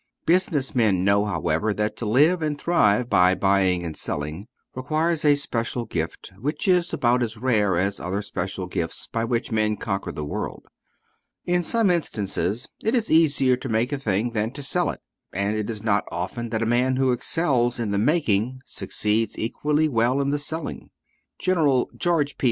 Business 0.25 0.73
men 0.73 1.03
know, 1.03 1.25
however, 1.25 1.75
that 1.75 1.95
to 1.97 2.07
live 2.09 2.41
and 2.41 2.59
thrive 2.59 3.07
by 3.07 3.35
buying 3.35 3.83
and 3.83 3.95
selling 3.95 4.47
requires 4.73 5.23
a 5.23 5.35
special 5.35 5.85
gift, 5.85 6.31
which 6.39 6.67
is 6.67 6.91
about 6.91 7.21
as 7.21 7.37
rare 7.37 7.77
as 7.77 7.99
other 7.99 8.23
special 8.23 8.65
gifts 8.65 9.05
by 9.05 9.23
which 9.23 9.51
men 9.51 9.77
conquer 9.77 10.11
the 10.11 10.25
world. 10.25 10.65
In 11.45 11.61
some 11.61 11.91
instances, 11.91 12.67
it 12.81 12.95
is 12.95 13.11
easier 13.11 13.55
to 13.57 13.69
make 13.69 13.91
a 13.93 13.99
thing 13.99 14.31
than 14.31 14.49
to 14.53 14.63
sell 14.63 14.89
it, 14.89 15.01
and 15.33 15.55
it 15.55 15.69
is 15.69 15.83
not 15.83 16.05
often 16.11 16.49
that 16.49 16.63
a 16.63 16.65
man 16.65 16.95
who 16.95 17.11
excels 17.11 17.79
in 17.79 17.91
the 17.91 17.99
making 17.99 18.61
succeeds 18.65 19.37
equally 19.37 19.87
well 19.87 20.19
in 20.19 20.31
the 20.31 20.39
selling. 20.39 20.89
General 21.37 21.91
George 21.95 22.37
P. 22.37 22.39